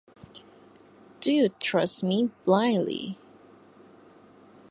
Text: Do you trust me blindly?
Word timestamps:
Do 1.19 1.31
you 1.31 1.49
trust 1.59 2.03
me 2.03 2.31
blindly? 2.43 3.19